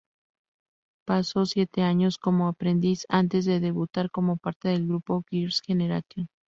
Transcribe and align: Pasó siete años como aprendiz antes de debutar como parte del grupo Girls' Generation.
Pasó 1.05 1.45
siete 1.45 1.83
años 1.83 2.17
como 2.17 2.47
aprendiz 2.47 3.03
antes 3.07 3.45
de 3.45 3.59
debutar 3.59 4.09
como 4.09 4.37
parte 4.37 4.69
del 4.69 4.87
grupo 4.87 5.23
Girls' 5.29 5.61
Generation. 5.61 6.27